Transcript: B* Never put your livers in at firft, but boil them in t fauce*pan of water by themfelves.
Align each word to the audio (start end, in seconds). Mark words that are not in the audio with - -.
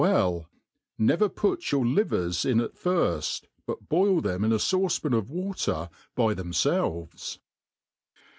B* 0.03 0.43
Never 0.97 1.29
put 1.29 1.71
your 1.71 1.85
livers 1.85 2.43
in 2.43 2.59
at 2.59 2.73
firft, 2.73 3.43
but 3.67 3.87
boil 3.87 4.19
them 4.19 4.43
in 4.43 4.49
t 4.49 4.55
fauce*pan 4.55 5.13
of 5.13 5.29
water 5.29 5.89
by 6.15 6.33
themfelves. 6.33 7.37